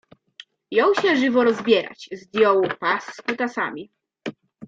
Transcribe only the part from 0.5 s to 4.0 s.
Jął się żywo rozbierać. Zdjął pas z kutasami